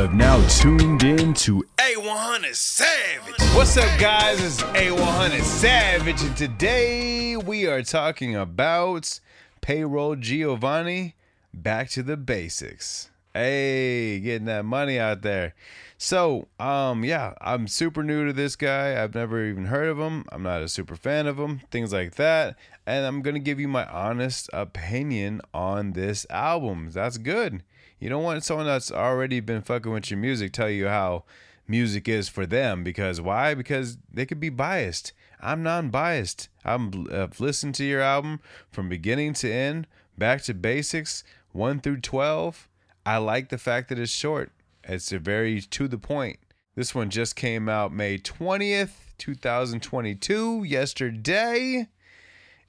have 0.00 0.14
now 0.14 0.42
tuned 0.48 1.02
in 1.02 1.34
to 1.34 1.62
A100 1.76 2.54
Savage. 2.54 3.34
What's 3.54 3.76
up, 3.76 4.00
guys? 4.00 4.42
It's 4.42 4.62
A100 4.62 5.42
Savage, 5.42 6.22
and 6.22 6.34
today 6.34 7.36
we 7.36 7.66
are 7.66 7.82
talking 7.82 8.34
about 8.34 9.20
Payroll 9.60 10.16
Giovanni. 10.16 11.16
Back 11.52 11.90
to 11.90 12.02
the 12.02 12.16
basics. 12.16 13.10
Hey, 13.34 14.20
getting 14.20 14.46
that 14.46 14.64
money 14.64 14.98
out 14.98 15.20
there. 15.20 15.54
So, 15.98 16.48
um, 16.58 17.04
yeah, 17.04 17.34
I'm 17.38 17.68
super 17.68 18.02
new 18.02 18.24
to 18.24 18.32
this 18.32 18.56
guy. 18.56 19.02
I've 19.02 19.14
never 19.14 19.44
even 19.44 19.66
heard 19.66 19.88
of 19.88 19.98
him. 19.98 20.24
I'm 20.32 20.42
not 20.42 20.62
a 20.62 20.68
super 20.68 20.96
fan 20.96 21.26
of 21.26 21.38
him. 21.38 21.60
Things 21.70 21.92
like 21.92 22.14
that, 22.14 22.56
and 22.86 23.04
I'm 23.04 23.20
gonna 23.20 23.38
give 23.38 23.60
you 23.60 23.68
my 23.68 23.84
honest 23.84 24.48
opinion 24.54 25.42
on 25.52 25.92
this 25.92 26.24
album. 26.30 26.88
That's 26.90 27.18
good. 27.18 27.62
You 28.00 28.08
don't 28.08 28.24
want 28.24 28.42
someone 28.42 28.66
that's 28.66 28.90
already 28.90 29.40
been 29.40 29.62
fucking 29.62 29.92
with 29.92 30.10
your 30.10 30.18
music 30.18 30.52
tell 30.52 30.70
you 30.70 30.88
how 30.88 31.24
music 31.68 32.08
is 32.08 32.28
for 32.28 32.46
them 32.46 32.82
because 32.82 33.20
why? 33.20 33.54
Because 33.54 33.98
they 34.12 34.26
could 34.26 34.40
be 34.40 34.48
biased. 34.48 35.12
I'm 35.40 35.62
non-biased. 35.62 36.48
I'm, 36.64 37.06
I've 37.12 37.38
listened 37.40 37.74
to 37.76 37.84
your 37.84 38.00
album 38.00 38.40
from 38.72 38.88
beginning 38.88 39.34
to 39.34 39.52
end, 39.52 39.86
back 40.18 40.42
to 40.44 40.54
basics, 40.54 41.22
one 41.52 41.80
through 41.80 42.00
twelve. 42.00 42.68
I 43.04 43.18
like 43.18 43.50
the 43.50 43.58
fact 43.58 43.88
that 43.90 43.98
it's 43.98 44.10
short. 44.10 44.50
It's 44.84 45.10
very 45.10 45.60
to 45.60 45.86
the 45.86 45.98
point. 45.98 46.38
This 46.74 46.94
one 46.94 47.10
just 47.10 47.36
came 47.36 47.68
out 47.68 47.92
May 47.92 48.18
twentieth, 48.18 49.12
two 49.18 49.34
thousand 49.34 49.82
twenty-two, 49.82 50.64
yesterday. 50.64 51.88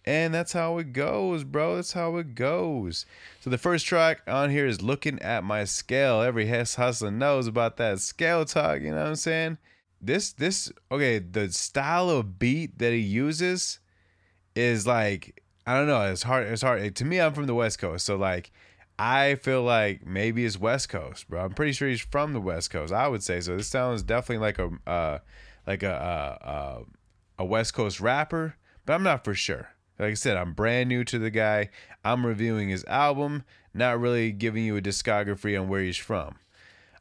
And 0.03 0.33
that's 0.33 0.53
how 0.53 0.79
it 0.79 0.93
goes, 0.93 1.43
bro. 1.43 1.75
That's 1.75 1.93
how 1.93 2.17
it 2.17 2.33
goes. 2.33 3.05
So 3.41 3.49
the 3.51 3.59
first 3.59 3.85
track 3.85 4.21
on 4.27 4.49
here 4.49 4.65
is 4.65 4.81
looking 4.81 5.21
at 5.21 5.43
my 5.43 5.63
scale. 5.63 6.21
Every 6.21 6.47
hustler 6.47 7.11
knows 7.11 7.45
about 7.45 7.77
that 7.77 7.99
scale 7.99 8.45
talk. 8.45 8.81
You 8.81 8.91
know 8.91 8.97
what 8.97 9.07
I'm 9.07 9.15
saying? 9.15 9.59
This 10.01 10.33
this 10.33 10.71
okay. 10.91 11.19
The 11.19 11.51
style 11.51 12.09
of 12.09 12.39
beat 12.39 12.79
that 12.79 12.93
he 12.93 12.99
uses 12.99 13.79
is 14.55 14.87
like 14.87 15.43
I 15.67 15.75
don't 15.75 15.87
know. 15.87 16.01
It's 16.11 16.23
hard. 16.23 16.47
It's 16.47 16.63
hard 16.63 16.95
to 16.95 17.05
me. 17.05 17.21
I'm 17.21 17.33
from 17.33 17.45
the 17.45 17.53
West 17.53 17.77
Coast, 17.77 18.05
so 18.05 18.15
like 18.15 18.51
I 18.97 19.35
feel 19.35 19.63
like 19.63 20.05
maybe 20.05 20.45
it's 20.45 20.59
West 20.59 20.89
Coast, 20.89 21.29
bro. 21.29 21.43
I'm 21.43 21.53
pretty 21.53 21.71
sure 21.71 21.87
he's 21.87 22.01
from 22.01 22.33
the 22.33 22.41
West 22.41 22.71
Coast. 22.71 22.91
I 22.93 23.07
would 23.07 23.23
say 23.23 23.41
so. 23.41 23.57
This 23.57 23.67
sounds 23.67 24.03
definitely 24.03 24.45
like 24.45 24.59
a 24.59 24.69
uh, 24.89 25.19
like 25.67 25.83
a 25.83 25.93
uh, 25.93 26.45
uh, 26.45 26.83
a 27.37 27.45
West 27.45 27.73
Coast 27.73 27.99
rapper, 27.99 28.55
but 28.85 28.93
I'm 28.93 29.03
not 29.03 29.23
for 29.23 29.33
sure. 29.33 29.69
Like 29.99 30.11
I 30.11 30.15
said, 30.15 30.37
I'm 30.37 30.53
brand 30.53 30.89
new 30.89 31.03
to 31.05 31.19
the 31.19 31.29
guy. 31.29 31.69
I'm 32.03 32.25
reviewing 32.25 32.69
his 32.69 32.83
album, 32.85 33.43
not 33.73 33.99
really 33.99 34.31
giving 34.31 34.63
you 34.63 34.77
a 34.77 34.81
discography 34.81 35.59
on 35.59 35.67
where 35.67 35.81
he's 35.81 35.97
from. 35.97 36.35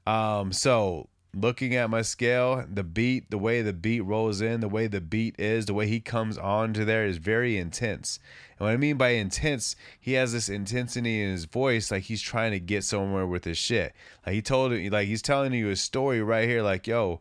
Um, 0.07 0.53
so 0.53 1.09
looking 1.35 1.75
at 1.77 1.91
my 1.91 2.03
scale, 2.03 2.65
the 2.71 2.83
beat, 2.83 3.31
the 3.31 3.39
way 3.39 3.63
the 3.63 3.73
beat 3.73 4.01
rolls 4.01 4.41
in, 4.41 4.61
the 4.61 4.69
way 4.69 4.87
the 4.87 5.01
beat 5.01 5.39
is, 5.39 5.67
the 5.67 5.75
way 5.75 5.87
he 5.87 6.01
comes 6.01 6.37
on 6.37 6.73
to 6.75 6.85
there 6.85 7.07
is 7.07 7.19
very 7.19 7.57
intense. 7.57 8.19
And 8.59 8.67
what 8.67 8.73
I 8.73 8.77
mean 8.77 8.97
by 8.97 9.11
intense, 9.11 9.77
he 10.01 10.15
has 10.15 10.33
this 10.33 10.49
intensity 10.49 11.23
in 11.23 11.31
his 11.31 11.45
voice, 11.45 11.91
like 11.91 12.05
he's 12.05 12.23
trying 12.23 12.53
to 12.53 12.61
get 12.61 12.85
somewhere 12.85 13.27
with 13.27 13.45
his 13.45 13.59
shit. 13.59 13.95
Like 14.27 14.35
he 14.35 14.43
told 14.43 14.73
it, 14.73 14.93
like 14.93 15.09
he's 15.09 15.23
telling 15.23 15.53
you 15.53 15.71
a 15.71 15.77
story 15.77 16.23
right 16.23 16.49
here, 16.49 16.63
like, 16.63 16.87
yo, 16.87 17.21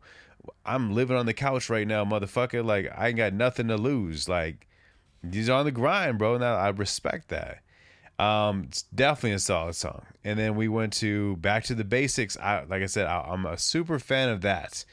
I'm 0.66 0.94
living 0.94 1.18
on 1.18 1.26
the 1.26 1.34
couch 1.34 1.70
right 1.70 1.88
now, 1.88 2.04
motherfucker. 2.04 2.66
Like 2.66 2.92
I 2.98 3.10
ain't 3.10 3.18
got 3.18 3.34
nothing 3.34 3.68
to 3.68 3.78
lose. 3.78 4.28
Like 4.28 4.68
he's 5.32 5.50
on 5.50 5.66
the 5.66 5.72
grind, 5.72 6.18
bro. 6.18 6.36
And 6.36 6.44
I 6.44 6.70
respect 6.70 7.30
that. 7.30 7.60
Um, 8.20 8.66
it's 8.68 8.84
definitely 8.84 9.34
a 9.34 9.40
solid 9.40 9.76
song. 9.76 10.06
And 10.24 10.38
then 10.38 10.56
we 10.56 10.68
went 10.68 10.94
to 10.94 11.38
Back 11.38 11.64
to 11.66 11.76
the 11.76 11.86
Basics. 11.86 12.38
I 12.38 12.66
like 12.66 12.84
I 12.84 12.88
said, 12.88 13.08
I, 13.08 13.22
I'm 13.22 13.46
a 13.46 13.58
super 13.58 14.00
fan 14.00 14.30
of 14.30 14.42
that. 14.42 14.84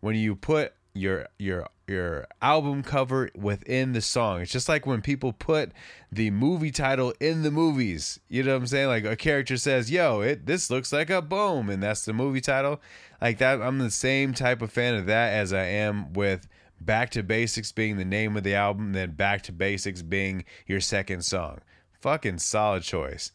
When 0.00 0.14
you 0.14 0.36
put 0.36 0.72
your 0.96 1.28
your 1.38 1.68
your 1.86 2.26
album 2.42 2.82
cover 2.82 3.30
within 3.36 3.92
the 3.92 4.00
song. 4.00 4.40
It's 4.40 4.50
just 4.50 4.68
like 4.68 4.86
when 4.86 5.02
people 5.02 5.32
put 5.32 5.70
the 6.10 6.30
movie 6.30 6.70
title 6.72 7.12
in 7.20 7.42
the 7.42 7.50
movies. 7.50 8.18
You 8.28 8.42
know 8.42 8.54
what 8.54 8.62
I'm 8.62 8.66
saying? 8.66 8.88
Like 8.88 9.04
a 9.04 9.16
character 9.16 9.56
says, 9.56 9.90
"Yo, 9.90 10.20
it 10.20 10.46
this 10.46 10.70
looks 10.70 10.92
like 10.92 11.10
a 11.10 11.22
boom," 11.22 11.68
and 11.70 11.82
that's 11.82 12.04
the 12.04 12.12
movie 12.12 12.40
title. 12.40 12.80
Like 13.20 13.38
that 13.38 13.62
I'm 13.62 13.78
the 13.78 13.90
same 13.90 14.34
type 14.34 14.62
of 14.62 14.72
fan 14.72 14.94
of 14.94 15.06
that 15.06 15.32
as 15.32 15.52
I 15.52 15.64
am 15.64 16.12
with 16.12 16.48
Back 16.80 17.10
to 17.10 17.22
Basics 17.22 17.72
being 17.72 17.96
the 17.96 18.04
name 18.04 18.36
of 18.36 18.42
the 18.42 18.54
album, 18.54 18.92
then 18.92 19.12
Back 19.12 19.42
to 19.44 19.52
Basics 19.52 20.02
being 20.02 20.44
your 20.66 20.80
second 20.80 21.22
song. 21.22 21.60
Fucking 22.00 22.38
solid 22.38 22.82
choice. 22.82 23.32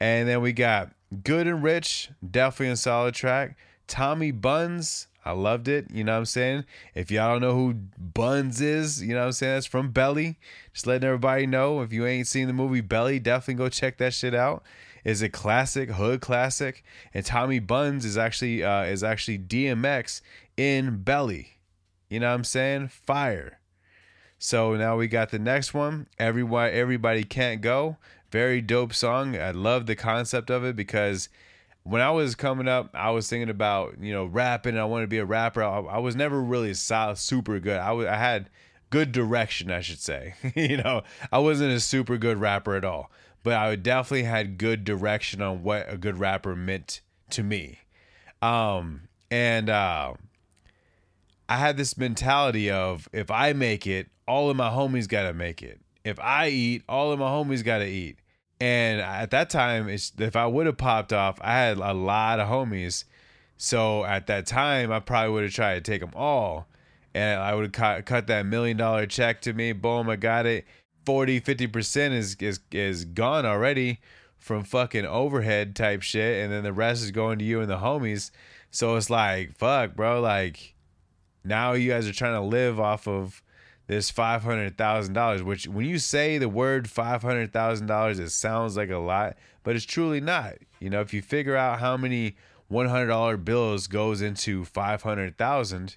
And 0.00 0.28
then 0.28 0.40
we 0.40 0.52
got 0.52 0.92
Good 1.22 1.46
and 1.46 1.62
Rich, 1.62 2.10
definitely 2.28 2.72
a 2.72 2.76
solid 2.76 3.14
track. 3.14 3.56
Tommy 3.86 4.30
Buns, 4.30 5.08
I 5.24 5.32
loved 5.32 5.68
it. 5.68 5.90
You 5.90 6.04
know 6.04 6.12
what 6.12 6.18
I'm 6.18 6.24
saying? 6.26 6.64
If 6.94 7.10
y'all 7.10 7.32
don't 7.32 7.42
know 7.42 7.54
who 7.54 7.74
Buns 7.98 8.60
is, 8.60 9.02
you 9.02 9.14
know 9.14 9.20
what 9.20 9.26
I'm 9.26 9.32
saying? 9.32 9.54
That's 9.54 9.66
from 9.66 9.90
Belly. 9.90 10.38
Just 10.72 10.86
letting 10.86 11.06
everybody 11.06 11.46
know. 11.46 11.80
If 11.80 11.92
you 11.92 12.06
ain't 12.06 12.26
seen 12.26 12.46
the 12.46 12.52
movie 12.52 12.80
Belly, 12.80 13.18
definitely 13.18 13.54
go 13.54 13.68
check 13.68 13.98
that 13.98 14.14
shit 14.14 14.34
out. 14.34 14.62
Is 15.04 15.20
a 15.20 15.28
classic, 15.28 15.90
hood 15.90 16.20
classic. 16.20 16.82
And 17.12 17.24
Tommy 17.24 17.58
Buns 17.58 18.04
is 18.04 18.16
actually 18.16 18.64
uh, 18.64 18.84
is 18.84 19.04
actually 19.04 19.38
DMX 19.38 20.22
in 20.56 21.02
Belly. 21.02 21.53
You 22.08 22.20
know 22.20 22.28
what 22.28 22.34
I'm 22.34 22.44
saying? 22.44 22.88
Fire. 22.88 23.60
So 24.38 24.76
now 24.76 24.96
we 24.96 25.08
got 25.08 25.30
the 25.30 25.38
next 25.38 25.72
one. 25.72 26.06
Everyone, 26.18 26.70
everybody 26.70 27.24
can't 27.24 27.60
go. 27.60 27.96
Very 28.30 28.60
dope 28.60 28.92
song. 28.92 29.36
I 29.36 29.52
love 29.52 29.86
the 29.86 29.96
concept 29.96 30.50
of 30.50 30.64
it 30.64 30.76
because 30.76 31.28
when 31.84 32.00
I 32.00 32.10
was 32.10 32.34
coming 32.34 32.68
up, 32.68 32.90
I 32.94 33.10
was 33.10 33.28
thinking 33.28 33.48
about 33.48 33.96
you 34.00 34.12
know 34.12 34.24
rapping. 34.24 34.76
I 34.76 34.84
wanted 34.84 35.04
to 35.04 35.08
be 35.08 35.18
a 35.18 35.24
rapper. 35.24 35.62
I, 35.62 35.78
I 35.80 35.98
was 35.98 36.16
never 36.16 36.42
really 36.42 36.74
super 36.74 37.60
good. 37.60 37.78
I 37.78 38.16
had 38.16 38.50
good 38.90 39.12
direction, 39.12 39.70
I 39.70 39.80
should 39.80 40.00
say. 40.00 40.34
you 40.54 40.76
know, 40.78 41.02
I 41.32 41.38
wasn't 41.38 41.72
a 41.72 41.80
super 41.80 42.16
good 42.16 42.38
rapper 42.38 42.76
at 42.76 42.84
all, 42.84 43.10
but 43.42 43.54
I 43.54 43.74
definitely 43.76 44.24
had 44.24 44.58
good 44.58 44.84
direction 44.84 45.42
on 45.42 45.62
what 45.62 45.86
a 45.88 45.96
good 45.96 46.18
rapper 46.18 46.56
meant 46.56 47.00
to 47.30 47.42
me. 47.42 47.80
Um, 48.42 49.08
and 49.30 49.70
uh, 49.70 50.14
I 51.48 51.56
had 51.56 51.76
this 51.76 51.96
mentality 51.98 52.70
of 52.70 53.08
if 53.12 53.30
I 53.30 53.52
make 53.52 53.86
it, 53.86 54.08
all 54.26 54.50
of 54.50 54.56
my 54.56 54.70
homies 54.70 55.08
got 55.08 55.24
to 55.24 55.34
make 55.34 55.62
it. 55.62 55.80
If 56.04 56.18
I 56.20 56.48
eat, 56.48 56.82
all 56.88 57.12
of 57.12 57.18
my 57.18 57.28
homies 57.28 57.64
got 57.64 57.78
to 57.78 57.86
eat. 57.86 58.18
And 58.60 59.00
at 59.00 59.30
that 59.32 59.50
time, 59.50 59.88
if 59.88 60.36
I 60.36 60.46
would 60.46 60.66
have 60.66 60.76
popped 60.76 61.12
off, 61.12 61.38
I 61.40 61.52
had 61.52 61.78
a 61.78 61.92
lot 61.92 62.40
of 62.40 62.48
homies. 62.48 63.04
So 63.56 64.04
at 64.04 64.26
that 64.28 64.46
time, 64.46 64.90
I 64.90 65.00
probably 65.00 65.32
would 65.32 65.42
have 65.44 65.52
tried 65.52 65.74
to 65.74 65.80
take 65.80 66.00
them 66.00 66.12
all. 66.14 66.66
And 67.14 67.40
I 67.40 67.54
would 67.54 67.64
have 67.64 67.72
cut, 67.72 68.06
cut 68.06 68.26
that 68.28 68.46
million 68.46 68.76
dollar 68.76 69.06
check 69.06 69.40
to 69.42 69.52
me. 69.52 69.72
Boom, 69.72 70.08
I 70.08 70.16
got 70.16 70.46
it. 70.46 70.64
40, 71.04 71.40
50% 71.40 72.12
is, 72.12 72.36
is, 72.40 72.60
is 72.72 73.04
gone 73.04 73.44
already 73.44 74.00
from 74.38 74.64
fucking 74.64 75.06
overhead 75.06 75.76
type 75.76 76.02
shit. 76.02 76.42
And 76.42 76.52
then 76.52 76.64
the 76.64 76.72
rest 76.72 77.02
is 77.02 77.10
going 77.10 77.38
to 77.38 77.44
you 77.44 77.60
and 77.60 77.70
the 77.70 77.78
homies. 77.78 78.30
So 78.70 78.96
it's 78.96 79.10
like, 79.10 79.56
fuck, 79.56 79.94
bro. 79.94 80.20
Like, 80.20 80.73
now 81.44 81.72
you 81.72 81.90
guys 81.90 82.08
are 82.08 82.12
trying 82.12 82.34
to 82.34 82.46
live 82.46 82.80
off 82.80 83.06
of 83.06 83.42
this 83.86 84.10
five 84.10 84.42
hundred 84.42 84.76
thousand 84.78 85.14
dollars. 85.14 85.42
Which, 85.42 85.68
when 85.68 85.86
you 85.86 85.98
say 85.98 86.38
the 86.38 86.48
word 86.48 86.88
five 86.88 87.22
hundred 87.22 87.52
thousand 87.52 87.86
dollars, 87.86 88.18
it 88.18 88.30
sounds 88.30 88.76
like 88.76 88.90
a 88.90 88.98
lot, 88.98 89.36
but 89.62 89.76
it's 89.76 89.84
truly 89.84 90.20
not. 90.20 90.54
You 90.80 90.90
know, 90.90 91.00
if 91.00 91.12
you 91.12 91.22
figure 91.22 91.56
out 91.56 91.80
how 91.80 91.96
many 91.96 92.36
one 92.68 92.88
hundred 92.88 93.08
dollar 93.08 93.36
bills 93.36 93.86
goes 93.86 94.22
into 94.22 94.64
five 94.64 95.02
hundred 95.02 95.36
thousand, 95.36 95.96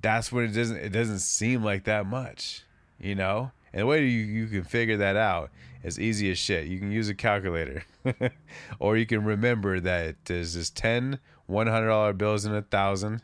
that's 0.00 0.32
when 0.32 0.44
it 0.44 0.52
doesn't 0.52 0.76
it 0.76 0.90
doesn't 0.90 1.20
seem 1.20 1.62
like 1.62 1.84
that 1.84 2.06
much. 2.06 2.64
You 3.00 3.14
know, 3.14 3.52
and 3.72 3.82
the 3.82 3.86
way 3.86 4.04
you 4.06 4.20
you 4.20 4.46
can 4.46 4.64
figure 4.64 4.96
that 4.96 5.16
out 5.16 5.50
is 5.82 5.98
easy 5.98 6.30
as 6.30 6.38
shit. 6.38 6.66
You 6.66 6.78
can 6.78 6.90
use 6.90 7.08
a 7.08 7.14
calculator, 7.14 7.84
or 8.78 8.96
you 8.96 9.06
can 9.06 9.24
remember 9.24 9.80
that 9.80 10.24
there's 10.24 10.54
just 10.54 10.76
10 10.76 11.18
100 11.46 11.86
dollar 11.86 12.12
bills 12.12 12.44
and 12.44 12.54
a 12.54 12.62
thousand. 12.62 13.22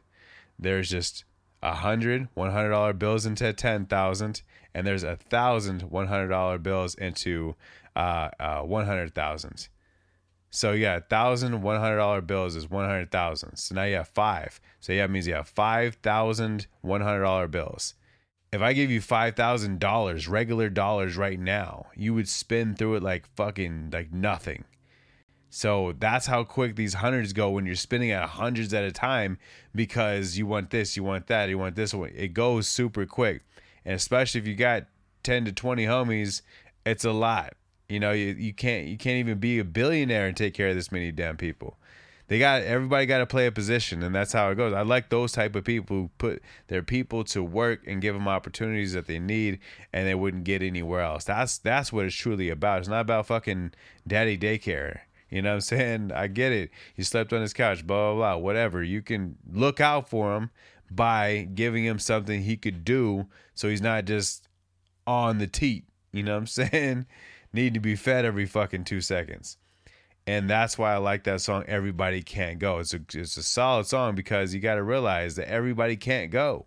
There's 0.59 0.91
just 0.91 1.25
a 1.63 1.75
hundred 1.75 2.29
one 2.35 2.51
hundred 2.51 2.71
dollar 2.71 2.93
bills 2.93 3.27
into 3.27 3.53
ten 3.53 3.87
thousand, 3.87 4.43
and 4.75 4.87
there's 4.87 5.03
a 5.03 5.17
thousand 5.17 5.83
one 5.83 6.07
hundred 6.07 6.29
dollar 6.29 6.59
bills 6.59 6.95
into 6.95 7.55
uh, 7.97 8.31
uh, 8.39 8.61
one 8.61 8.87
hundred 8.87 9.15
thousand. 9.15 9.69
So 10.51 10.73
yeah, 10.73 10.97
a 10.97 11.01
thousand 11.01 11.63
one 11.63 11.79
hundred 11.79 11.97
dollar 11.97 12.21
bills 12.21 12.57
is 12.57 12.71
one 12.71 12.89
hundred 12.89 13.11
thousand. 13.11 13.57
So 13.57 13.75
now 13.75 13.85
you 13.85 13.97
have 13.97 14.09
five. 14.09 14.61
So 14.81 14.93
yeah, 14.93 15.05
it 15.05 15.11
means 15.11 15.27
you 15.27 15.35
have 15.35 15.49
five 15.49 15.97
thousand 15.97 16.67
one 16.81 17.01
hundred 17.01 17.23
dollar 17.23 17.49
bills. 17.49 17.95
If 18.51 18.63
I 18.63 18.73
give 18.73 18.91
you 18.91 19.01
five 19.01 19.37
thousand 19.37 19.79
dollars, 19.79 20.27
regular 20.27 20.71
dollars 20.71 21.17
right 21.17 21.39
now, 21.39 21.87
you 21.95 22.15
would 22.15 22.29
spin 22.29 22.75
through 22.75 22.95
it 22.97 23.03
like 23.03 23.27
fucking 23.37 23.91
like 23.93 24.13
nothing. 24.13 24.65
So 25.51 25.95
that's 25.99 26.27
how 26.27 26.45
quick 26.45 26.77
these 26.77 26.95
hundreds 26.95 27.33
go 27.33 27.51
when 27.51 27.65
you're 27.65 27.75
spinning 27.75 28.11
at 28.11 28.29
hundreds 28.29 28.75
at 28.75 28.85
a 28.85 28.93
time 28.93 29.39
because 29.75 30.37
you 30.37 30.47
want 30.47 30.71
this, 30.71 30.97
you 30.97 31.03
want 31.03 31.27
that, 31.29 31.49
you 31.49 31.59
want 31.59 31.75
this 31.75 31.95
one. 31.95 32.11
It 32.15 32.35
goes 32.35 32.69
super 32.69 33.07
quick. 33.07 33.43
And 33.85 33.95
especially 33.95 34.41
if 34.41 34.47
you 34.47 34.55
got 34.55 34.85
10 35.23 35.47
to 35.47 35.53
20 35.53 35.87
homies, 35.87 36.43
it's 36.85 37.05
a 37.05 37.13
lot. 37.13 37.55
You 37.89 38.01
know, 38.01 38.13
you, 38.13 38.35
you 38.35 38.53
can't 38.53 38.87
you 38.87 38.99
can't 38.99 39.17
even 39.17 39.39
be 39.39 39.59
a 39.59 39.65
billionaire 39.65 40.27
and 40.27 40.37
take 40.37 40.53
care 40.53 40.69
of 40.69 40.75
this 40.75 40.93
many 40.93 41.11
damn 41.11 41.39
people. 41.39 41.79
they 42.27 42.39
got 42.39 42.63
everybody 42.63 43.07
got 43.07 43.19
to 43.19 43.27
play 43.27 43.47
a 43.47 43.53
position, 43.53 44.03
and 44.03 44.15
that's 44.15 44.35
how 44.35 44.51
it 44.51 44.57
goes. 44.57 44.75
I 44.75 44.83
like 44.83 45.09
those 45.09 45.33
type 45.33 45.57
of 45.57 45.65
people 45.65 45.97
who 45.97 46.11
put 46.19 46.43
their 46.67 46.83
people 46.83 47.25
to 47.25 47.43
work 47.43 47.81
and 47.87 48.03
give 48.03 48.15
them 48.15 48.29
opportunities 48.29 48.93
that 48.93 49.07
they 49.07 49.19
need, 49.19 49.61
and 49.91 50.07
they 50.07 50.15
wouldn't 50.15 50.45
get 50.45 50.63
anywhere 50.63 51.01
else. 51.01 51.25
That's 51.25 51.57
that's 51.57 51.91
what 51.91 52.05
it's 52.05 52.15
truly 52.15 52.51
about. 52.51 52.81
It's 52.81 52.89
not 52.89 53.01
about 53.01 53.27
fucking 53.27 53.73
daddy 54.07 54.37
daycare. 54.37 55.01
You 55.31 55.43
know 55.43 55.51
what 55.51 55.55
I'm 55.57 55.61
saying? 55.61 56.13
I 56.13 56.27
get 56.27 56.53
it. 56.53 56.71
He 56.95 57.03
slept 57.03 57.33
on 57.33 57.43
his 57.43 57.53
couch, 57.53 57.87
blah, 57.87 58.15
blah, 58.15 58.35
blah, 58.35 58.37
whatever. 58.37 58.83
You 58.83 59.03
can 59.03 59.37
look 59.51 59.81
out 59.81 60.09
for 60.09 60.37
him 60.37 60.51
by 60.91 61.49
giving 61.55 61.85
him 61.85 61.99
something 61.99 62.43
he 62.43 62.57
could 62.57 62.85
do 62.85 63.27
so 63.55 63.69
he's 63.69 63.83
not 63.83 64.05
just 64.05 64.49
on 65.07 65.39
the 65.39 65.47
teat. 65.47 65.85
You 66.13 66.23
know 66.23 66.35
what 66.35 66.41
I'm 66.41 66.47
saying? 66.71 67.07
Need 67.53 67.75
to 67.75 67.81
be 67.81 67.97
fed 67.97 68.25
every 68.25 68.47
fucking 68.47 68.85
two 68.85 69.01
seconds. 69.01 69.57
And 70.27 70.49
that's 70.49 70.77
why 70.77 70.93
I 70.93 70.99
like 70.99 71.25
that 71.25 71.41
song, 71.41 71.65
Everybody 71.67 72.23
Can't 72.23 72.59
Go. 72.59 72.81
It's 72.81 72.93
a, 72.93 73.01
it's 73.15 73.39
a 73.39 73.43
solid 73.43 73.87
song 73.87 74.15
because 74.15 74.53
you 74.53 74.61
got 74.61 74.75
to 74.75 74.83
realize 74.83 75.37
that 75.37 75.49
everybody 75.49 75.97
can't 75.97 76.31
go. 76.31 76.67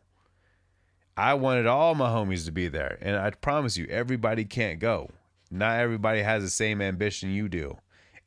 I 1.16 1.36
wanted 1.36 1.68
all 1.68 1.94
my 1.94 2.10
homies 2.10 2.46
to 2.46 2.52
be 2.52 2.70
there. 2.70 2.98
And 3.02 3.16
I 3.16 3.30
promise 3.30 3.78
you, 3.78 3.86
everybody 3.86 4.46
can't 4.46 4.80
go. 4.80 5.12
Not 5.52 5.80
everybody 5.80 6.24
has 6.24 6.42
the 6.42 6.50
same 6.50 6.82
ambition 6.82 7.32
you 7.32 7.50
do. 7.50 7.78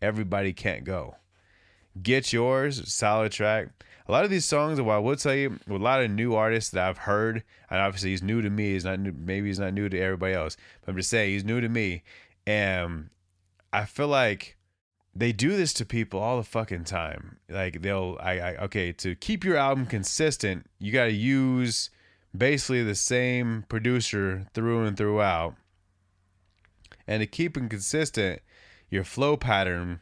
Everybody 0.04 0.52
can't 0.52 0.84
go. 0.84 1.16
Get 2.02 2.32
yours, 2.32 2.92
solid 2.92 3.32
track. 3.32 3.68
A 4.06 4.12
lot 4.12 4.24
of 4.24 4.30
these 4.30 4.44
songs, 4.44 4.78
what 4.78 4.96
I 4.96 4.98
will 4.98 5.16
tell 5.16 5.34
you, 5.34 5.58
a 5.66 5.74
lot 5.74 6.02
of 6.02 6.10
new 6.10 6.34
artists 6.34 6.70
that 6.72 6.86
I've 6.86 6.98
heard, 6.98 7.42
and 7.70 7.80
obviously 7.80 8.10
he's 8.10 8.22
new 8.22 8.42
to 8.42 8.50
me. 8.50 8.72
He's 8.72 8.84
not 8.84 9.00
new, 9.00 9.12
maybe 9.12 9.46
he's 9.46 9.58
not 9.58 9.72
new 9.72 9.88
to 9.88 9.98
everybody 9.98 10.34
else, 10.34 10.58
but 10.82 10.90
I'm 10.90 10.96
just 10.98 11.08
saying 11.08 11.30
he's 11.30 11.44
new 11.44 11.62
to 11.62 11.70
me, 11.70 12.02
and 12.46 13.08
I 13.72 13.86
feel 13.86 14.08
like 14.08 14.58
they 15.14 15.32
do 15.32 15.56
this 15.56 15.72
to 15.74 15.86
people 15.86 16.20
all 16.20 16.36
the 16.36 16.44
fucking 16.44 16.84
time. 16.84 17.38
Like 17.48 17.80
they'll, 17.80 18.18
I, 18.20 18.40
I 18.40 18.56
okay, 18.64 18.92
to 18.92 19.14
keep 19.14 19.42
your 19.42 19.56
album 19.56 19.86
consistent, 19.86 20.66
you 20.78 20.92
got 20.92 21.06
to 21.06 21.12
use 21.12 21.88
basically 22.36 22.82
the 22.82 22.94
same 22.96 23.64
producer 23.70 24.48
through 24.52 24.84
and 24.84 24.98
throughout, 24.98 25.54
and 27.06 27.22
to 27.22 27.26
keep 27.26 27.56
it 27.56 27.70
consistent, 27.70 28.42
your 28.94 29.04
flow 29.04 29.36
pattern 29.36 30.00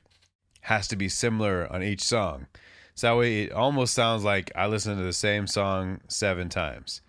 has 0.61 0.87
to 0.87 0.97
be 0.97 1.09
similar 1.09 1.67
on 1.73 1.83
each 1.83 2.05
song. 2.05 2.47
So 2.95 3.07
that 3.07 3.19
way 3.19 3.45
it 3.45 3.53
almost 3.53 3.95
sounds 3.95 4.23
like 4.23 4.53
I 4.55 4.67
listen 4.67 4.99
to 4.99 5.03
the 5.03 5.15
same 5.15 5.47
song 5.47 6.03
seven 6.09 6.51
times. 6.51 7.01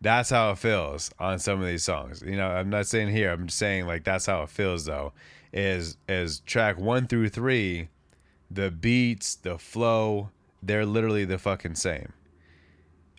That's 0.00 0.30
how 0.30 0.52
it 0.52 0.58
feels 0.58 1.10
on 1.18 1.38
some 1.38 1.60
of 1.60 1.66
these 1.66 1.84
songs. 1.84 2.22
You 2.24 2.36
know, 2.36 2.48
I'm 2.48 2.70
not 2.70 2.86
saying 2.86 3.10
here, 3.10 3.30
I'm 3.30 3.48
just 3.48 3.58
saying 3.58 3.86
like 3.86 4.02
that's 4.02 4.24
how 4.24 4.42
it 4.42 4.48
feels 4.48 4.86
though. 4.86 5.12
Is 5.52 5.98
is 6.08 6.40
track 6.40 6.78
one 6.78 7.06
through 7.06 7.28
three, 7.28 7.90
the 8.50 8.70
beats, 8.70 9.34
the 9.34 9.58
flow, 9.58 10.30
they're 10.62 10.86
literally 10.86 11.26
the 11.26 11.38
fucking 11.38 11.74
same. 11.74 12.14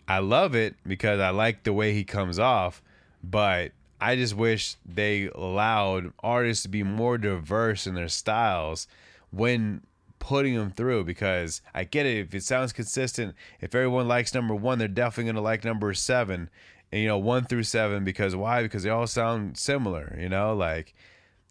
I 0.08 0.18
love 0.18 0.56
it 0.56 0.74
because 0.84 1.20
I 1.20 1.30
like 1.30 1.62
the 1.62 1.72
way 1.72 1.92
he 1.94 2.02
comes 2.02 2.40
off, 2.40 2.82
but 3.22 3.70
I 4.02 4.16
just 4.16 4.34
wish 4.36 4.74
they 4.84 5.30
allowed 5.32 6.12
artists 6.24 6.64
to 6.64 6.68
be 6.68 6.80
mm-hmm. 6.80 6.96
more 6.96 7.18
diverse 7.18 7.86
in 7.86 7.94
their 7.94 8.08
styles 8.08 8.88
when 9.30 9.82
putting 10.18 10.56
them 10.56 10.72
through 10.72 11.04
because 11.04 11.62
I 11.72 11.84
get 11.84 12.04
it. 12.04 12.18
If 12.18 12.34
it 12.34 12.42
sounds 12.42 12.72
consistent, 12.72 13.36
if 13.60 13.76
everyone 13.76 14.08
likes 14.08 14.34
number 14.34 14.56
one, 14.56 14.78
they're 14.78 14.88
definitely 14.88 15.24
going 15.24 15.36
to 15.36 15.40
like 15.40 15.64
number 15.64 15.94
seven, 15.94 16.50
and, 16.90 17.00
you 17.00 17.06
know, 17.06 17.16
one 17.16 17.44
through 17.44 17.62
seven 17.62 18.02
because 18.02 18.34
why? 18.34 18.62
Because 18.62 18.82
they 18.82 18.90
all 18.90 19.06
sound 19.06 19.56
similar, 19.56 20.18
you 20.20 20.28
know, 20.28 20.52
like, 20.52 20.94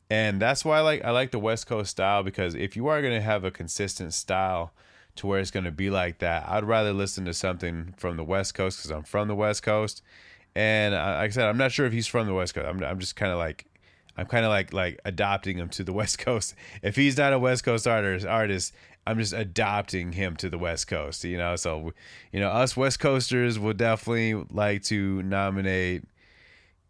and 0.10 0.42
that's 0.42 0.66
why 0.66 0.80
I 0.80 0.82
like, 0.82 1.06
I 1.06 1.12
like 1.12 1.32
the 1.32 1.40
West 1.40 1.68
Coast 1.68 1.92
style 1.92 2.22
because 2.22 2.54
if 2.54 2.76
you 2.76 2.88
are 2.88 3.02
going 3.02 3.14
to 3.16 3.22
have 3.22 3.46
a 3.46 3.52
consistent 3.52 4.14
style 4.14 4.74
to 5.16 5.26
where 5.26 5.40
it's 5.40 5.52
going 5.52 5.64
to 5.64 5.72
be 5.72 5.90
like 5.90 6.20
that, 6.20 6.50
I'd 6.50 6.66
rather 6.66 6.92
listen 6.92 7.24
to 7.26 7.34
something 7.34 7.94
from 7.96 8.18
the 8.18 8.26
West 8.26 8.56
Coast 8.56 8.80
because 8.80 8.92
I'm 8.92 9.04
from 9.04 9.30
the 9.30 9.36
West 9.36 9.64
Coast. 9.64 10.02
And 10.56 10.94
like 10.94 11.04
I 11.04 11.30
said, 11.30 11.48
I'm 11.48 11.58
not 11.58 11.72
sure 11.72 11.86
if 11.86 11.94
he's 11.94 12.08
from 12.08 12.28
the 12.28 12.34
West 12.34 12.54
Coast. 12.54 12.68
I'm, 12.68 12.84
I'm 12.84 13.00
just 13.00 13.16
kind 13.16 13.32
of 13.32 13.38
like 13.38 13.66
I'm 14.18 14.26
kind 14.26 14.46
of 14.46 14.50
like 14.50 14.74
like 14.74 15.00
adopting 15.06 15.58
him 15.58 15.70
to 15.70 15.84
the 15.84 15.94
West 16.02 16.20
Coast. 16.20 16.56
If 16.82 16.96
he's 16.96 17.18
not 17.18 17.34
a 17.34 17.40
West 17.40 17.64
Coast 17.64 17.88
artist, 17.88 18.26
artist, 18.26 18.74
I'm 19.08 19.18
just 19.18 19.34
adopting 19.34 20.12
him 20.12 20.36
to 20.38 20.50
the 20.50 20.58
West 20.58 20.88
Coast. 20.88 21.24
You 21.24 21.38
know, 21.38 21.56
so 21.56 21.92
you 22.32 22.40
know, 22.40 22.50
us 22.50 22.76
West 22.76 23.00
Coasters 23.00 23.58
would 23.58 23.78
definitely 23.78 24.46
like 24.52 24.84
to 24.84 25.24
nominate, 25.24 26.04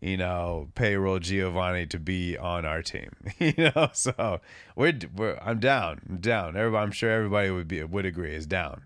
you 0.02 0.18
know, 0.18 0.70
Payroll 0.76 1.20
Giovanni 1.20 1.86
to 1.88 2.00
be 2.00 2.38
on 2.38 2.66
our 2.66 2.82
team. 2.82 3.12
you 3.40 3.54
know, 3.76 3.90
so 3.94 4.42
we're, 4.76 4.98
we're 5.16 5.38
I'm 5.42 5.60
down. 5.60 6.02
I'm 6.10 6.18
down. 6.18 6.58
Everybody, 6.58 6.84
I'm 6.84 6.92
sure 6.92 7.12
everybody 7.12 7.52
would 7.52 7.68
be 7.68 7.84
would 7.84 8.06
agree 8.06 8.34
is 8.34 8.48
down. 8.48 8.82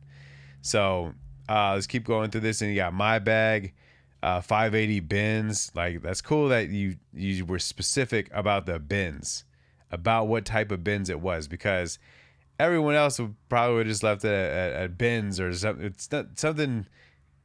So 0.62 1.14
uh, 1.48 1.74
let's 1.74 1.88
keep 1.88 2.04
going 2.04 2.32
through 2.32 2.42
this, 2.42 2.62
and 2.62 2.70
you 2.70 2.76
got 2.76 2.94
my 2.94 3.20
bag 3.20 3.74
uh, 4.26 4.42
580 4.42 5.02
Benz. 5.02 5.72
Like 5.76 6.02
that's 6.02 6.22
cool 6.22 6.50
that 6.50 6.70
you 6.70 6.96
you 7.14 7.46
were 7.46 7.60
specific 7.60 8.28
about 8.34 8.66
the 8.66 8.80
Benz, 8.80 9.44
about 9.92 10.28
what 10.28 10.46
type 10.46 10.72
of 10.72 10.84
Benz 10.84 11.12
it 11.12 11.22
was, 11.22 11.48
because 11.48 12.00
everyone 12.60 12.96
else 12.96 13.20
would 13.20 13.36
probably 13.50 13.76
would 13.76 13.88
just 13.88 14.02
left 14.02 14.26
it 14.26 14.30
at, 14.30 14.52
at, 14.52 14.74
at 14.74 14.98
Benz 14.98 15.40
or 15.40 15.54
something. 15.54 15.86
It's 15.86 16.12
not 16.12 16.40
something 16.40 16.88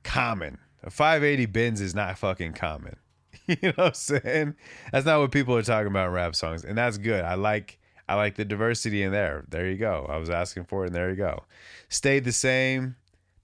common. 0.04 0.56
A 0.82 0.88
580 0.88 1.44
Benz 1.46 1.82
is 1.82 1.94
not 1.94 2.16
fucking 2.16 2.54
common. 2.54 2.96
you 3.46 3.56
know 3.62 3.72
what 3.76 3.86
I'm 3.88 3.94
saying? 3.94 4.54
That's 4.90 5.04
not 5.04 5.20
what 5.20 5.32
people 5.32 5.54
are 5.54 5.62
talking 5.62 5.88
about 5.88 6.08
in 6.08 6.14
rap 6.14 6.34
songs, 6.34 6.64
and 6.64 6.78
that's 6.78 6.96
good. 6.96 7.22
I 7.22 7.34
like 7.34 7.78
I 8.08 8.14
like 8.14 8.36
the 8.36 8.46
diversity 8.46 9.02
in 9.02 9.12
there. 9.12 9.44
There 9.50 9.68
you 9.68 9.76
go. 9.76 10.06
I 10.08 10.16
was 10.16 10.30
asking 10.30 10.64
for 10.64 10.84
it, 10.84 10.86
and 10.86 10.94
there 10.94 11.10
you 11.10 11.16
go. 11.16 11.44
Stayed 11.90 12.24
the 12.24 12.32
same 12.32 12.96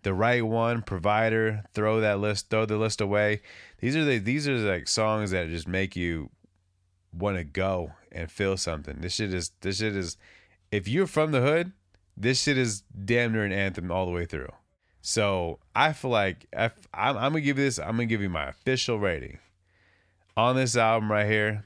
the 0.06 0.14
right 0.14 0.46
one 0.46 0.82
provider 0.82 1.64
throw 1.74 2.00
that 2.00 2.20
list 2.20 2.48
throw 2.48 2.64
the 2.64 2.76
list 2.76 3.00
away. 3.00 3.42
These 3.80 3.96
are 3.96 4.04
the 4.04 4.18
these 4.18 4.46
are 4.46 4.56
like 4.56 4.86
songs 4.86 5.32
that 5.32 5.48
just 5.48 5.66
make 5.66 5.96
you 5.96 6.30
want 7.12 7.38
to 7.38 7.42
go 7.42 7.90
and 8.12 8.30
feel 8.30 8.56
something. 8.56 9.00
This 9.00 9.14
shit 9.14 9.34
is 9.34 9.50
this 9.62 9.78
shit 9.78 9.96
is 9.96 10.16
if 10.70 10.86
you're 10.86 11.08
from 11.08 11.32
the 11.32 11.40
hood 11.40 11.72
this 12.16 12.40
shit 12.40 12.56
is 12.56 12.82
damn 12.82 13.32
near 13.32 13.44
an 13.44 13.50
anthem 13.50 13.90
all 13.90 14.06
the 14.06 14.12
way 14.12 14.26
through. 14.26 14.52
So 15.00 15.58
i 15.74 15.92
feel 15.92 16.12
like 16.12 16.46
if, 16.52 16.86
I'm, 16.94 17.16
I'm 17.16 17.32
gonna 17.32 17.40
give 17.40 17.58
you 17.58 17.64
this 17.64 17.80
i'm 17.80 17.96
gonna 17.96 18.06
give 18.06 18.22
you 18.22 18.30
my 18.30 18.46
official 18.48 19.00
rating. 19.00 19.40
On 20.36 20.54
this 20.54 20.76
album 20.76 21.10
right 21.10 21.28
here 21.28 21.64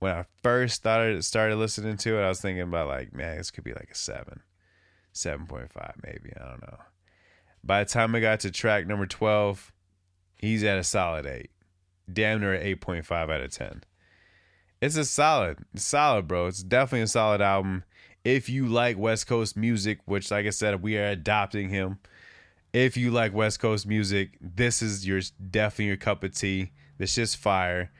when 0.00 0.16
i 0.16 0.24
first 0.42 0.74
started 0.74 1.24
started 1.24 1.54
listening 1.54 1.96
to 1.98 2.18
it 2.18 2.22
i 2.22 2.28
was 2.28 2.40
thinking 2.40 2.62
about 2.62 2.88
like 2.88 3.14
man 3.14 3.36
this 3.36 3.52
could 3.52 3.62
be 3.62 3.72
like 3.72 3.90
a 3.92 3.94
7 3.94 4.40
7.5 5.14 5.68
maybe 6.02 6.32
i 6.36 6.48
don't 6.48 6.62
know 6.62 6.78
by 7.64 7.82
the 7.82 7.90
time 7.90 8.14
I 8.14 8.20
got 8.20 8.40
to 8.40 8.50
track 8.50 8.86
number 8.86 9.06
12, 9.06 9.72
he's 10.36 10.62
at 10.64 10.78
a 10.78 10.84
solid 10.84 11.26
8. 11.26 11.50
Damn 12.12 12.40
near 12.40 12.58
8.5 12.58 13.10
out 13.12 13.40
of 13.40 13.50
10. 13.50 13.82
It's 14.82 14.96
a 14.96 15.04
solid, 15.04 15.58
solid, 15.74 16.28
bro. 16.28 16.46
It's 16.46 16.62
definitely 16.62 17.02
a 17.02 17.06
solid 17.06 17.40
album. 17.40 17.84
If 18.22 18.48
you 18.48 18.66
like 18.66 18.98
West 18.98 19.26
Coast 19.26 19.56
music, 19.56 20.00
which, 20.04 20.30
like 20.30 20.46
I 20.46 20.50
said, 20.50 20.82
we 20.82 20.98
are 20.98 21.08
adopting 21.08 21.70
him. 21.70 21.98
If 22.74 22.96
you 22.96 23.10
like 23.10 23.32
West 23.32 23.60
Coast 23.60 23.86
music, 23.86 24.36
this 24.40 24.82
is 24.82 25.06
your 25.06 25.20
definitely 25.50 25.86
your 25.86 25.96
cup 25.96 26.22
of 26.24 26.34
tea. 26.34 26.72
This 26.98 27.14
just 27.14 27.36
fire. 27.36 27.90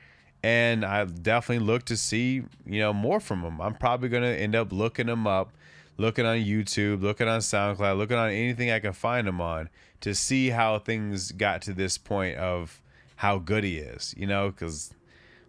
And 0.43 0.85
I 0.85 1.05
definitely 1.05 1.65
look 1.65 1.85
to 1.85 1.97
see, 1.97 2.43
you 2.65 2.79
know, 2.79 2.93
more 2.93 3.19
from 3.19 3.41
him. 3.41 3.59
I'm 3.59 3.73
probably 3.73 4.09
gonna 4.09 4.27
end 4.27 4.53
up 4.55 4.71
looking 4.71 5.07
him 5.07 5.25
up 5.25 5.53
looking 5.97 6.25
on 6.25 6.37
YouTube, 6.37 7.01
looking 7.01 7.27
on 7.27 7.39
SoundCloud, 7.39 7.97
looking 7.97 8.17
on 8.17 8.29
anything 8.29 8.71
I 8.71 8.79
can 8.79 8.93
find 8.93 9.27
him 9.27 9.39
on 9.39 9.69
to 10.01 10.13
see 10.13 10.49
how 10.49 10.79
things 10.79 11.31
got 11.31 11.61
to 11.63 11.73
this 11.73 11.97
point 11.97 12.37
of 12.37 12.81
how 13.17 13.37
good 13.37 13.63
he 13.63 13.77
is, 13.77 14.13
you 14.17 14.27
know, 14.27 14.51
because 14.51 14.93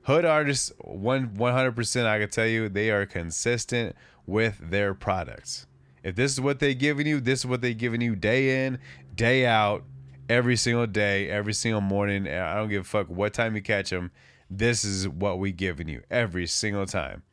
hood 0.03 0.25
artists, 0.25 0.73
one 0.79 1.31
100%, 1.31 2.07
I 2.07 2.21
can 2.21 2.29
tell 2.31 2.47
you, 2.47 2.69
they 2.69 2.91
are 2.91 3.07
consistent 3.07 3.97
with 4.25 4.71
their 4.71 4.95
products. 4.95 5.67
If 6.05 6.15
this 6.15 6.33
is 6.33 6.41
what 6.41 6.61
they're 6.61 6.75
giving 6.75 7.07
you, 7.07 7.21
this 7.21 7.41
is 7.41 7.47
what 7.47 7.61
they're 7.61 7.73
giving 7.73 8.01
you 8.01 8.15
day 8.15 8.67
in, 8.67 8.79
day 9.15 9.47
out, 9.47 9.83
every 10.29 10.57
single 10.57 10.87
day, 10.87 11.29
every 11.29 11.53
single 11.53 11.81
morning. 11.81 12.29
I 12.29 12.55
don't 12.55 12.69
give 12.69 12.83
a 12.83 12.85
fuck 12.85 13.09
what 13.09 13.35
time 13.35 13.57
you 13.57 13.63
catch 13.63 13.91
them. 13.91 14.13
This 14.49 14.85
is 14.85 15.09
what 15.09 15.41
we 15.41 15.51
giving 15.51 15.89
you 15.89 16.03
every 16.09 16.47
single 16.47 16.87
time 16.87 17.25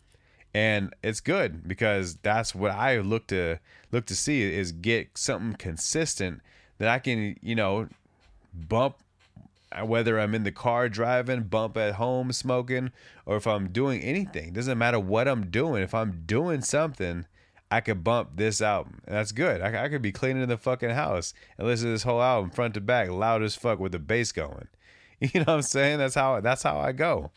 and 0.53 0.93
it's 1.03 1.19
good 1.19 1.67
because 1.67 2.15
that's 2.17 2.53
what 2.53 2.71
I 2.71 2.99
look 2.99 3.27
to 3.27 3.59
look 3.91 4.05
to 4.07 4.15
see 4.15 4.41
is 4.41 4.71
get 4.71 5.17
something 5.17 5.55
consistent 5.55 6.41
that 6.77 6.87
I 6.89 6.99
can 6.99 7.37
you 7.41 7.55
know 7.55 7.87
bump 8.53 8.97
uh, 9.71 9.85
whether 9.85 10.19
I'm 10.19 10.35
in 10.35 10.43
the 10.43 10.51
car 10.51 10.87
driving, 10.89 11.43
bump 11.43 11.77
at 11.77 11.95
home 11.95 12.31
smoking, 12.31 12.91
or 13.25 13.37
if 13.37 13.47
I'm 13.47 13.69
doing 13.69 14.01
anything. 14.01 14.49
It 14.49 14.53
doesn't 14.53 14.77
matter 14.77 14.99
what 14.99 15.27
I'm 15.27 15.49
doing. 15.49 15.81
If 15.81 15.95
I'm 15.95 16.23
doing 16.25 16.61
something, 16.61 17.25
I 17.71 17.81
could 17.81 18.03
bump 18.03 18.31
this 18.35 18.61
album. 18.61 19.01
And 19.07 19.15
that's 19.15 19.31
good. 19.31 19.61
I, 19.61 19.85
I 19.85 19.89
could 19.89 20.03
be 20.03 20.11
cleaning 20.11 20.47
the 20.47 20.57
fucking 20.57 20.91
house 20.91 21.33
and 21.57 21.65
listen 21.65 21.87
to 21.87 21.91
this 21.93 22.03
whole 22.03 22.21
album 22.21 22.51
front 22.51 22.75
to 22.75 22.81
back, 22.81 23.09
loud 23.09 23.41
as 23.41 23.55
fuck 23.55 23.79
with 23.79 23.93
the 23.93 23.99
bass 23.99 24.31
going. 24.31 24.67
You 25.19 25.29
know 25.35 25.45
what 25.45 25.53
I'm 25.53 25.61
saying? 25.61 25.99
That's 25.99 26.15
how 26.15 26.41
that's 26.41 26.63
how 26.63 26.79
I 26.79 26.91
go. 26.91 27.31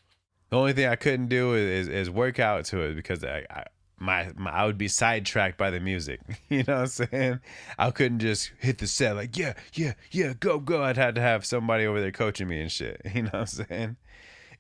The 0.51 0.57
only 0.57 0.73
thing 0.73 0.87
I 0.87 0.97
couldn't 0.97 1.29
do 1.29 1.55
is, 1.55 1.89
is, 1.89 2.09
work 2.09 2.39
out 2.39 2.65
to 2.67 2.81
it 2.83 2.95
because 2.95 3.25
I, 3.25 3.45
I, 3.51 3.65
my, 3.99 4.31
my 4.37 4.51
I 4.51 4.67
would 4.67 4.79
be 4.79 4.89
sidetracked 4.89 5.59
by 5.59 5.71
the 5.71 5.81
music. 5.81 6.21
You 6.49 6.59
know 6.59 6.75
what 6.75 6.81
I'm 6.83 6.87
saying? 6.87 7.41
I 7.77 7.91
couldn't 7.91 8.21
just 8.21 8.53
hit 8.61 8.79
the 8.79 8.87
set 8.87 9.17
like, 9.17 9.37
yeah, 9.37 9.55
yeah, 9.75 9.95
yeah, 10.13 10.35
go, 10.39 10.61
go. 10.61 10.83
I'd 10.83 10.97
have 10.97 11.15
to 11.15 11.21
have 11.21 11.45
somebody 11.45 11.87
over 11.87 12.01
there 12.01 12.13
coaching 12.13 12.47
me 12.49 12.61
and 12.61 12.71
shit. 12.71 13.01
You 13.15 13.23
know 13.23 13.31
what 13.33 13.41
I'm 13.41 13.47
saying? 13.47 13.97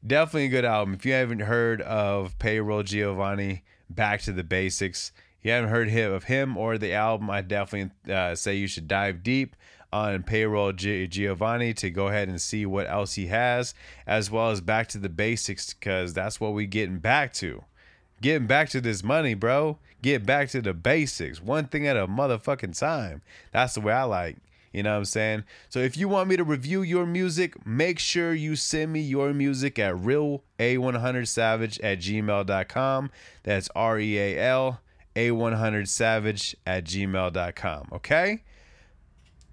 Definitely 0.05 0.47
a 0.47 0.49
good 0.49 0.64
album. 0.64 0.95
If 0.95 1.07
you 1.07 1.12
haven't 1.12 1.40
heard 1.40 1.81
of 1.83 2.38
Payroll 2.38 2.83
Giovanni, 2.83 3.62
Back 3.88 4.23
to 4.23 4.33
the 4.33 4.45
Basics, 4.45 5.12
you 5.43 5.52
haven't 5.52 5.71
heard 5.71 5.88
of 5.88 6.25
him 6.25 6.57
or 6.57 6.76
the 6.76 6.93
album, 6.93 7.31
I 7.31 7.43
definitely 7.43 8.12
uh, 8.12 8.35
say 8.35 8.57
you 8.57 8.66
should 8.66 8.88
dive 8.88 9.23
deep 9.23 9.55
Uh, 9.97 10.12
on 10.12 10.23
Payroll 10.23 10.73
G- 10.73 11.07
Giovanni 11.07 11.73
to 11.75 11.91
go 11.91 12.09
ahead 12.09 12.29
and 12.29 12.41
see 12.41 12.67
what 12.67 12.87
else 12.87 13.15
he 13.15 13.29
has, 13.29 13.73
as 14.07 14.31
well 14.31 14.50
as 14.50 14.61
Back 14.61 14.88
to 14.88 14.99
the 14.99 15.09
Basics, 15.09 15.73
because 15.73 16.12
that's 16.12 16.38
what 16.38 16.53
we 16.53 16.67
getting 16.67 16.99
back 16.99 17.33
to. 17.35 17.65
Getting 18.21 18.47
back 18.47 18.69
to 18.71 18.81
this 18.81 19.03
money, 19.03 19.33
bro. 19.35 19.79
Get 20.03 20.26
back 20.26 20.50
to 20.50 20.61
the 20.61 20.75
basics. 20.75 21.43
One 21.43 21.67
thing 21.67 21.87
at 21.87 21.97
a 21.97 22.07
motherfucking 22.07 22.79
time. 22.79 23.23
That's 23.53 23.75
the 23.75 23.81
way 23.81 23.93
I 23.93 24.05
like. 24.05 24.37
You 24.73 24.83
know 24.83 24.93
what 24.93 24.99
I'm 24.99 25.05
saying? 25.07 25.45
So 25.71 25.79
if 25.79 25.97
you 25.97 26.09
want 26.09 26.29
me 26.29 26.37
to 26.37 26.45
review 26.45 26.83
your 26.83 27.07
music, 27.07 27.67
make 27.67 27.99
sure 27.99 28.35
you 28.35 28.55
send 28.57 28.93
me 28.93 29.00
your 29.00 29.33
music 29.33 29.79
at 29.79 29.95
reala100savage 29.95 31.81
at 31.83 32.00
gmail.com. 32.00 33.11
That's 33.43 33.71
R 33.75 33.99
E 33.99 34.19
A 34.19 34.38
L 34.38 34.81
A100savage 35.15 36.55
at 36.67 36.85
gmail.com. 36.85 37.88
Okay? 37.93 38.43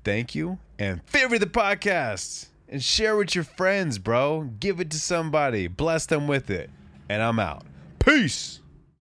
Thank 0.04 0.36
you. 0.36 0.60
And 0.80 1.02
favorite 1.06 1.40
the 1.40 1.46
podcast 1.46 2.48
and 2.68 2.84
share 2.84 3.16
with 3.16 3.36
your 3.36 3.44
friends, 3.44 4.00
bro. 4.00 4.50
Give 4.60 4.80
it 4.80 4.90
to 4.92 5.00
somebody. 5.00 5.68
Bless 5.68 6.06
them 6.06 6.28
with 6.28 6.50
it. 6.50 6.70
And 7.10 7.22
I'm 7.22 7.40
out. 7.40 7.64
Peace. 8.00 8.60